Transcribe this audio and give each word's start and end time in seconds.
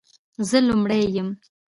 زه 0.49 0.57
لومړۍ 0.67 1.03
یم، 1.15 1.29